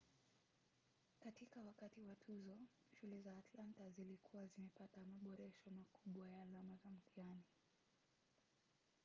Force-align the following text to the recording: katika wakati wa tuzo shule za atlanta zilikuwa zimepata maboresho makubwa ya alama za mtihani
katika 1.19 1.61
wakati 1.63 2.01
wa 2.01 2.15
tuzo 2.15 2.57
shule 2.99 3.19
za 3.21 3.37
atlanta 3.37 3.89
zilikuwa 3.89 4.45
zimepata 4.47 5.01
maboresho 5.05 5.69
makubwa 5.71 6.27
ya 6.27 6.41
alama 6.41 6.75
za 6.83 6.89
mtihani 6.91 7.43